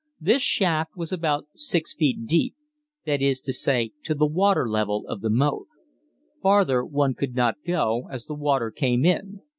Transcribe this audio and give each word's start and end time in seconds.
This 0.19 0.41
shaft 0.41 0.95
was 0.97 1.11
about 1.11 1.45
6 1.53 1.93
feet 1.93 2.25
deep 2.25 2.55
that 3.05 3.21
is 3.21 3.39
to 3.41 3.53
say, 3.53 3.91
to 4.01 4.15
the 4.15 4.25
water 4.25 4.67
level 4.67 5.05
of 5.07 5.21
the 5.21 5.29
moat. 5.29 5.67
Farther 6.41 6.83
one 6.83 7.13
could 7.13 7.35
not 7.35 7.63
go, 7.67 8.07
as 8.09 8.25
the 8.25 8.33
water 8.33 8.71
came 8.71 9.05
in. 9.05 9.41